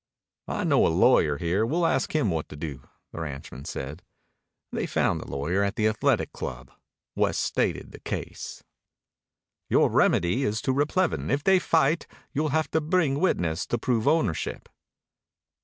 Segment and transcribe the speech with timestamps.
[0.47, 1.63] "I know a lawyer here.
[1.63, 4.01] We'll ask him what to do," the ranchman said.
[4.71, 6.71] They found the lawyer at the Athletic Club.
[7.15, 8.63] West stated the case.
[9.69, 11.29] "Your remedy is to replevin.
[11.29, 14.69] If they fight, you'll have to bring witnesses to prove ownership."